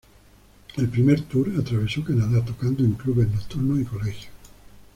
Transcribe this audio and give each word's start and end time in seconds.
El 0.77 0.89
primer 0.89 1.21
tour 1.27 1.51
atravesó 1.59 2.03
Canadá 2.03 2.43
tocando 2.43 2.83
en 2.83 2.93
clubes 2.93 3.29
nocturnos 3.29 3.81
y 3.81 3.85
colegios. 3.85 4.31